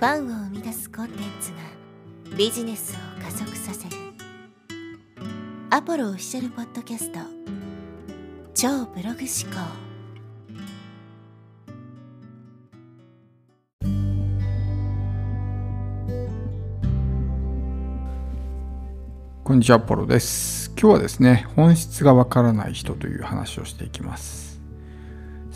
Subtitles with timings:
[0.00, 3.96] ファンを生み出すコンテンツがビジネスを加速させる
[5.68, 7.18] アポロオフィシャルポッドキャスト
[8.54, 9.60] 超ブログ思考
[19.44, 20.72] こんにちは、アポロです。
[20.80, 24.49] 今日はですね、本質がわからない人という話をしていきます。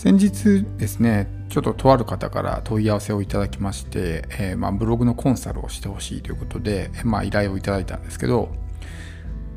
[0.04, 8.50] 先日ですね、ちょっととある方から問い合わせをいただきまして、えーまあ、ブログのコンサルをしてほしいということで、まあ、依頼をいただいたんですけど、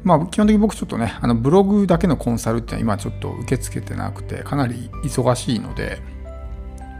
[0.05, 6.01] まあ、基本的に僕ちょっとね、あのブログだけのコンサルっていうのは今ちょっと受け付けてなくて、かなり忙しいので、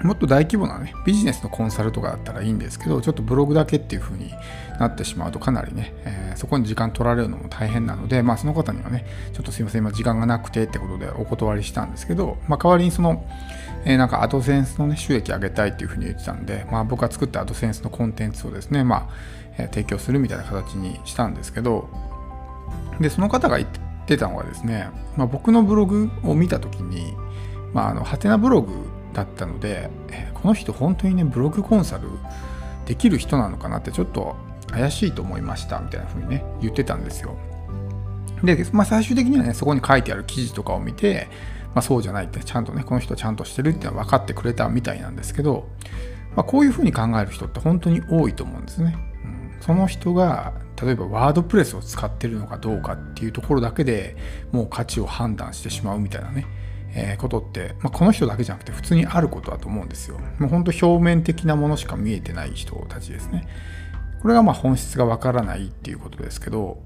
[0.03, 4.31] もっと大規模なね、ビジネスのコンサルとかだったらいいんですけど、ちょっとブログだけっていう風に
[4.79, 13.25] なってしまうとかなりね、えーそこに時間取られるのも大変なので、まあその方にはね、ちょっとすいません、今時間がなくてってことでお断りしたんですけど、まあ代わりにその、
[13.85, 19.07] えーなんかアドセンスのね、収益上げたいっていう風に言ってたんで、まあ僕が作ったアドセンスのコンテンツをですね、まあ、
[19.57, 21.89] えー提供するみたいな形にしたんですけど、
[23.00, 23.69] で、その方が言っ
[24.05, 27.13] てたのがですね、まあ、僕のブログを見たときに、
[27.73, 28.73] まあ、あの、ハテナブログ
[29.17, 29.89] だったので、
[30.35, 32.07] この人本当にね、ブログコンサル
[32.85, 34.35] できる人なのかなってちょっと
[34.69, 37.35] 怪しいと思いましたみたいな風にね、言ってたんですよ。
[38.43, 41.27] で、まあ、最終的にはね、そこに書いてある記事とかを見て、
[41.73, 45.67] まあ、そうじゃないって、ちゃんとね、この人ちゃんとしてるってのは分かってくれたみたいなんですけど、
[46.35, 48.95] まあ、こういう風に考える人って本当に多いと思うんですね。
[49.23, 54.15] うんその人が例えばワードプレスを使ってるのかどうかっていうところだけで
[54.51, 56.45] もう価値を判断してしまうみたいなね、
[56.98, 60.17] えことって、まあ、この人だけじゃなくて普通にあることだと思うんですよ。
[60.40, 63.48] もう本当表面的なものしか見えてない人たちですね。
[64.22, 66.81] これがまあ本質がわからないっていうことですけど、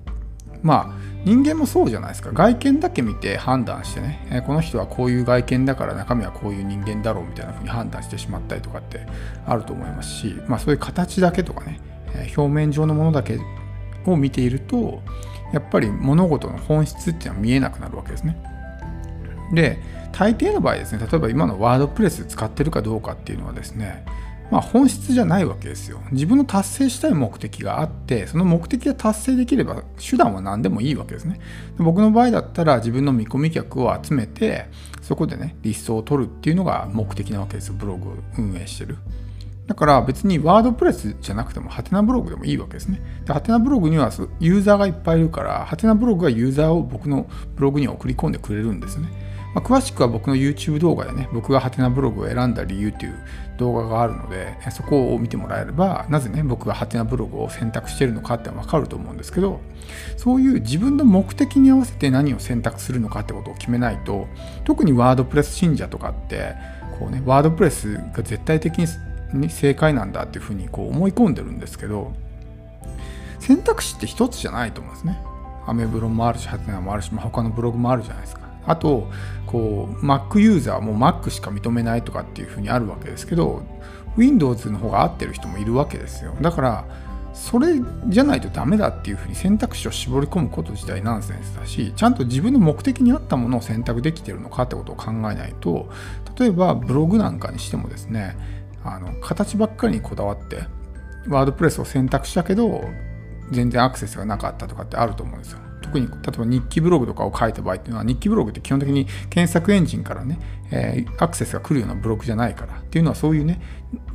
[0.62, 9.08] まあ人間もそうじゃないですか外見だけ見て判断してね、えーこの人はこういう外見だから中身はこういう人間だろうみたいな風に判断してしまったりとかって
[9.46, 11.80] あると思いますし、まあ、そういう形だけとかね、
[12.16, 13.40] えー表面上のものだけ
[14.06, 15.02] を見ていると
[15.54, 18.38] やっぱり物事の本質っていうのは見えなくなるわけですね。
[19.54, 19.80] で
[20.12, 24.06] 大抵の場合ですね例えば今のワードプレス使ってるかどうかっていうのはですね
[24.50, 31.40] まあ本質じゃないわけですよ自分の達成したい目的があってその目的が達成できれば手段は何でもいいわけですね
[31.78, 34.68] 僕の場合だったら自分の見込み客を集めて
[35.02, 38.98] そこでねリストを取るっていうのが目的なわけですよブログを運営してる
[39.72, 43.02] だから別にワードプレスじゃなくてもハテナブログでもいいわけですね。
[43.26, 49.08] でハテナブログにはユーザーがいっぱいいるから、ハテナブログがユーザーを僕のブログに送り込んでくれるんですね。
[49.54, 53.16] まあ、詳しくは僕の YouTube 動画でね、僕がハテナブログを選んだ理由という
[53.58, 59.60] 動画があるので、そこを見てもらえれば、なぜね、僕がハテナブログを選択しているのかってわかると思うんですけど、
[60.18, 64.28] そういう自分の目的に合わせて何を選択するのかってことを決めないと、
[64.64, 66.56] 特にワードプレス信者とかって、
[66.98, 68.80] こうね、ワードプレスが絶対的
[69.34, 72.14] に正解なんだっていうふうにこう思い込んでるんですけど
[73.40, 75.18] 選択肢って一つじゃないと思うんですね。
[75.66, 78.41] アメブロもあるし、ハテナもあるし、まあ、他のブログもあるじゃないですか。
[78.66, 79.10] あと、
[79.46, 83.64] こう、Mac ユーザーも Mac しか認めないとかっていうふうにあるわけですけど、
[84.18, 86.36] Windows の方が合ってる人もいるわけですよ。
[86.42, 86.86] だから、
[87.34, 87.76] それ
[88.08, 95.90] じゃないとダメだっていうふうに選択肢を絞り込むこと自体ナンセンスだし、ちゃんと自分の目的に合ったものを選択できてるのかってことを考えないと、
[96.38, 98.36] 例えばブログなんかにしてもですね、
[98.84, 100.64] あの形ばっかりにこだわって
[101.28, 102.84] ワードプレスを選択したけど
[103.52, 105.60] 全然アクセスがなかったとかってあると思うんですよ。
[105.82, 110.40] 特に例えば日記ブログとかを書いた場合っていうのは日記ブログって基本的に検索エンジンからね、
[110.72, 113.62] えーアクセスが来るようなブログじゃないからっていうのはそういうね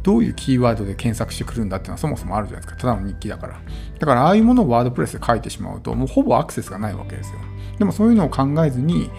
[0.03, 2.81] どういうキーワードで検索してくるんだっていうのはそもそもあるじゃないですか。
[2.81, 3.61] ただの日記だから。
[3.99, 7.39] だからああいうものをワードプレスで書いてしまうともうほぼアクセスがないわけですよ。
[7.79, 9.11] でもそういうのを考えずに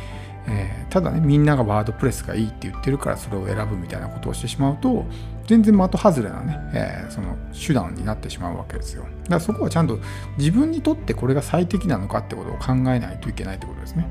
[0.47, 5.05] えーただねみんながワードプレスがいいって言ってるからそれを選ぶみたいなことをしてしまうと
[5.45, 9.03] 全然的外れなね、えーその手段になってしまうわけですよ。
[9.03, 9.99] だからそこはちゃんと
[10.37, 14.07] 自分にとってこれが最適なのかってことを考えないといけないってことですね。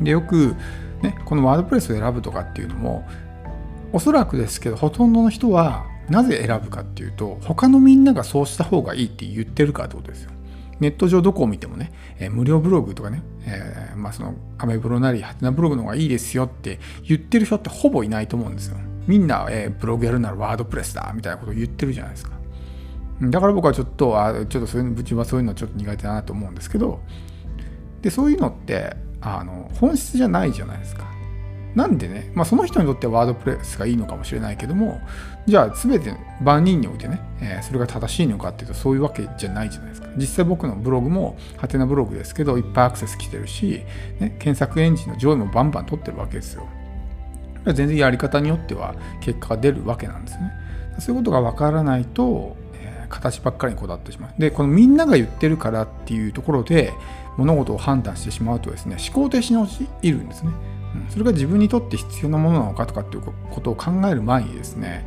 [0.00, 0.56] でよく
[1.02, 3.06] ねこのワードプレスを選ぶとかっていうのも
[3.92, 10.30] おそらくですけどほとんどの人はなぜ選ぶかっていうと他のみんながそうした方がいいって言ってるかってことですよ。
[10.80, 18.76] ネット上どこを見てもね、えー無料ブログとかね、えーまあそのアメブロなりハテナブログの方がいいですよって言ってる人ってほぼいないと思うんですよ。
[19.06, 22.32] みんな、えーブログやるならワードプレスだみたいなことを言ってるじゃないですか。
[23.22, 27.00] だから僕はちょっと、あちょっとそういうの、うちはそういうのちょっと苦手だなと思うんですけど、
[28.02, 31.04] で、そういうのって、あの、本質じゃないじゃないですか。
[31.74, 35.00] なんでね、まあ、その人にとってはワードプレスがいいのかもしれないけども、
[35.46, 40.08] じゃあ全て万人においてね、えーそれが正しいのかっていうとそういうわけじゃないじゃないですか。
[40.16, 43.82] 実際僕のブログもハテナブログですけど、いっぱいアクセス来てるし、
[44.20, 46.66] ね、検索エンジンの上位もバンバン取ってるわけですよ。
[47.66, 50.52] 全然やり方によっては結果が出るわけなんですね。
[50.98, 56.92] そういうことが分からないと、えー、形ばっかりにこだわってしまうでこのみんなが言ってるからっていうところで
[57.36, 60.52] 物事を判断してしまうとですね思考停止に陥るんですね、
[61.08, 65.06] それが自分にとって必要なものなのかとかっていうことを考える前にですね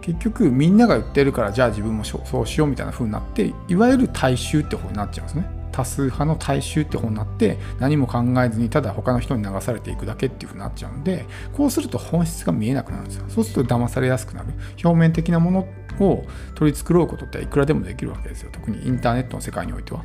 [0.00, 5.58] 結局みんなが言ってるからじゃあ自分もそうしようみたいな風になっていわゆる大衆って方になっちゃうんですね。
[5.70, 13.24] 多数派の大衆って方になって何も考えずにただ他の人に流されていくだけっていう風になっちゃうんでこうすると本質が見えなくなるんですよ。
[13.28, 14.48] そうすると騙されやすくなる。
[14.82, 15.68] 表面的なもの
[16.00, 16.24] を
[16.54, 18.50] 取り繕うことっていくらでもできるわけですよ。
[18.52, 20.04] 特にインターネットの世界においては。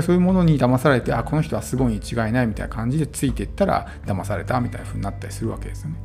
[0.00, 5.96] そういうものに騙されてあこの人はすごいに違いないみたいな感じでついていったら騙されたみたいな風になったりするわけですよね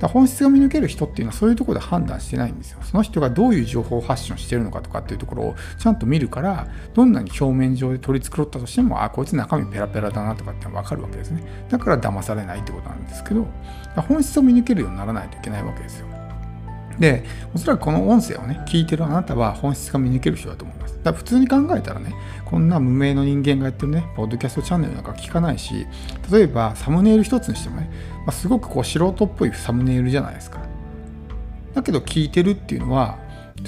[0.00, 2.80] だ本質が見抜ける人っていうのはそういうところで判断してないんですよ。
[2.82, 11.42] その人がどういう情報を発信してるのかとかっていうところをちゃんと見るから、どんなに表面上で取り繕ったとしても、あ、こいつ中身ペラペラだなとかってわかるわけですね。
[11.68, 13.46] だから騙されないってことなんですけど、
[14.08, 16.13] 本質を見抜けるようにならないといけないわけですよ。
[16.98, 17.24] で、
[17.54, 20.94] おそらくこの音声をね、聞いてるあなたは本質が見抜ける人だと思います。
[20.96, 22.14] だから普通に考えたらね、
[22.44, 25.86] こんな無名の人間がやってるね、ポッドキャストチャンネルなんか聞かないし、
[26.30, 30.60] 例えばサムネイル一つにしてもね、まあ、すごくこう素人っぽいサムネイルじゃないですか。
[31.74, 33.18] だけど聞いてるっていうのは、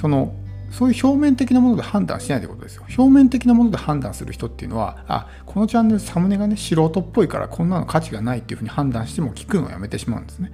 [0.00, 0.34] その、
[0.70, 2.84] そういう表面的なもので判断しないということですよ。
[2.96, 10.52] 表面的なもので判断する人っていうのは、あ、このチャンネルサムネがね、素人っぽいからこんなの価値がないっていうふうに判断しても聞くのをやめてしまうんですね。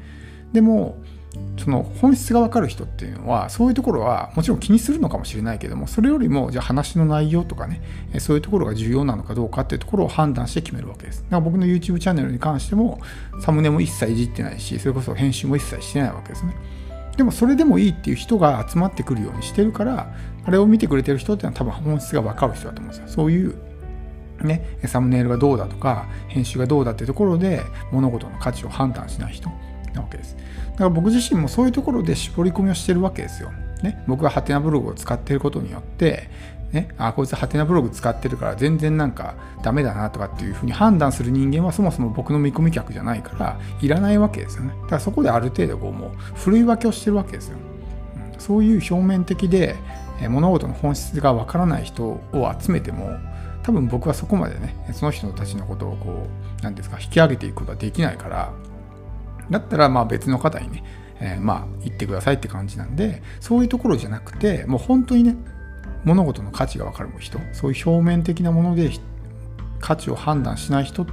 [0.53, 1.03] でも、
[1.57, 7.81] その本質が分かる人っていうのはそういうところはもちろん気にするのかもしれないけどもそれよりもじゃあ話の内容とかね
[8.19, 11.23] そういうところが重要なのかどうかっていうところを判断して決めるわけです。
[11.23, 13.01] だから僕の YouTube チャンネルに関しても
[13.41, 16.55] サムネも一切いじってないしそれこそ編集も一切してないわけですね。
[17.17, 20.15] でもそれでもいいっていう人が集まってくるようにしてるから
[20.45, 23.09] あれを見てくれてる人っていうのは多分本質が分かる人だと思うんですよ。
[23.09, 23.55] そういう
[24.43, 27.63] ね、サムネイルがどうだとか編集がどうだっていうところで
[27.93, 29.49] 物事の価値を判断しない人。
[29.95, 30.37] なわけです
[30.73, 33.51] だから僕自身もそういうところで絞り込みをしてるわけですよ。
[33.83, 36.29] ね、僕がハテナブログを使っていることによって、
[36.71, 44.71] ね、あこいつハテナブログ使ってるから全然なんかダメだなとかっていうふうに判断する人間はそもそも僕の見込み客じゃないからいらないわけですよね。
[44.83, 47.59] だからそこである程度こうもうふるい分けをしてるわけですよ。
[48.35, 49.75] うん、そういう表面的で
[50.29, 53.19] 物事の本質がわからない人を集めても
[53.63, 56.27] 多分僕はそこまでねその人たちのことをこ
[56.61, 58.53] う何ですか引き上げていくことはできないから
[59.51, 60.85] だったらまあ別の方にね、
[61.21, 65.37] えー、まあ言ってくださいって感じなんでそういうところじゃなくてもう本当にね
[66.05, 68.91] 物事の価値が分かる人そういう表面的なもので
[69.81, 71.07] 価値を判断しない人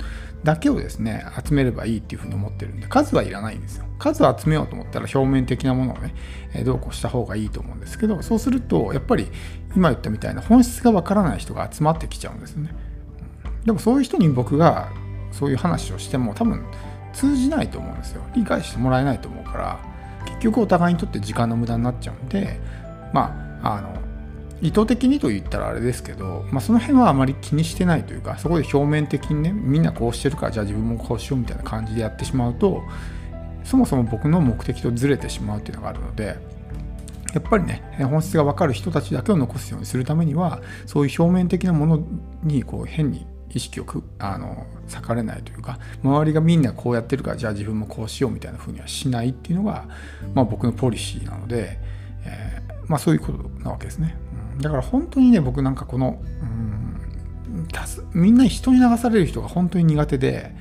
[0.43, 3.85] だけをですね集めればいいっていうふうに思ってるんで数はいらないんですよ。
[3.97, 6.13] 数を集めようと思ったら表面的なものをね
[6.63, 9.27] どうこうした方がいいと思うんですけどそうするとやっぱり
[9.75, 12.73] 今言ったみたいな本質が分からない人が集まってきちゃうんですよね。
[13.65, 14.89] でもそういう人に僕が
[15.31, 16.63] そういう話をしても多分
[17.19, 18.23] 通じないと思うんですよ。
[18.33, 19.79] 理解してもらえないと思うから
[20.25, 22.59] 結局お互いにとって時間の無駄になっちゃうんで
[23.11, 23.93] まああの
[24.61, 32.83] 意図的にと言ったらあれですけど、まあ、その辺はあまり気にしてないというかそこで表面的にねみんなこうしてるからじゃあ自分もこうしようみたいな感じでやってしまうと
[33.63, 36.37] そもそも僕の目的とずれてしまうっていうのがあるので
[37.33, 42.03] やっぱりね本質が分かる人たちだけを残すようにするためにはそういう表面的なもの
[42.43, 49.87] にこう変に意識をくあの割かれないというか周りがみんなこうやってるからじゃあ自分もこうしようみたいな風にはしないっていうのが、
[50.33, 51.79] まあ、僕のポリシーなので、
[52.25, 54.15] えー、まあ、そういうことなわけですね、
[54.55, 56.99] うん、だから本当にね僕なんかこの、うん、
[58.13, 60.53] みんな人に流される人が本当に苦手で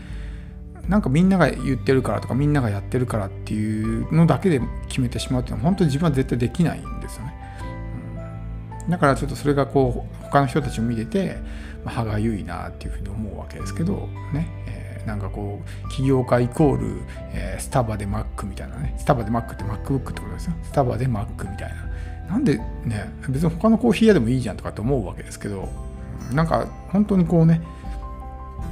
[0.89, 7.35] なんかみんなが言ってるからとかみんながやってるからっていうのだけで決めてしまうっていうのは本当に自分は絶対できないんですよね、
[8.89, 11.37] だからちょっとそれがこう他の人たちを見てて
[11.85, 17.03] 歯がゆいなっていうふうに思うわけですけどね、えー、なんかこう起業家イコール、
[17.33, 20.55] えー、スタバで Mac みたいなねスタバで Mac って MacBook ってことですよ。
[20.63, 21.89] スタバで Mac みたいな。
[22.29, 25.69] なんでね別に他のコーヒー屋でもいいじゃんとかって思うわけですけど
[26.33, 27.63] なんか本当にこうね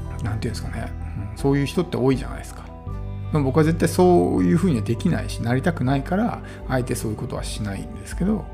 [0.08, 0.92] 何て言うんですかね、
[1.32, 2.66] うん、そういう人って多いじゃないですか。
[3.32, 8.44] でも僕は絶対そういうふうにはできないしなりたくないからあえてそういうことはしないんですけど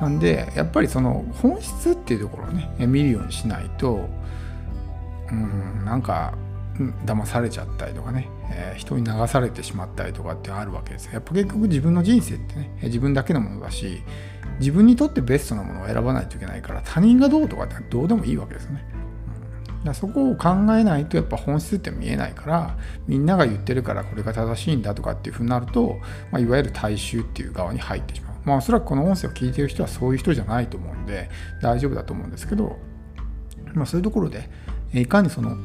[0.00, 4.08] なんでやっぱりその本質っていうところをね見るようにしないと
[5.30, 6.34] うんなんか
[7.04, 14.02] 騙されちゃったりとかね、えー、人に流されてしまったりとかってあるわけですやっぱ結局自分の人生ってね自分だけのものだし
[14.58, 18.84] 自分にとってベストなものを選ばないといけないから他人がどうとかってどうでもいいわけですよね。
[19.80, 25.98] うん、だそこを考えないとやっぱ本質って見えないからみんなが言ってるからこれが正しいんだとかっていうふうになると、
[26.30, 28.31] まあ、いわゆる大衆っていう側に入ってしまう。
[28.44, 31.30] まあおそらくこの音声を聞いてる人はそういう人じゃないと思うんで
[31.60, 32.78] 大丈夫だと思うんですけど、
[33.74, 34.48] まあ、そういうところで
[34.92, 35.56] いかにその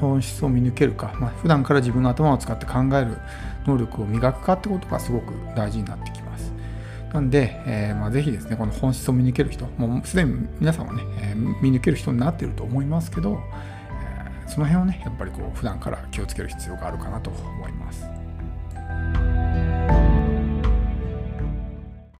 [0.00, 3.18] 本質を見抜けるか、まあ、普段から自分の頭を使って考える
[3.66, 6.52] 能力を磨くかってことがすごく大事になってきます。
[7.12, 13.40] なんで、えーまあ、ぜひですね、この本質を見抜ける人、もうすでに皆さんはね、えー、見抜ける人になってると思いますけど、
[14.02, 18.17] えー、その辺をね、やっぱりこう普段から気をつける必要があるかなと思います。